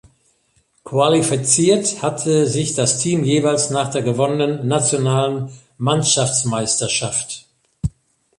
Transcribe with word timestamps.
Qualifiziert 0.83 2.01
hatte 2.01 2.47
sich 2.47 2.73
das 2.73 2.97
Team 2.97 3.23
jeweils 3.23 3.69
nach 3.69 3.91
der 3.91 4.01
gewonnenen 4.01 4.67
nationalen 4.67 5.51
Mannschaftsmeisterschaft. 5.77 7.45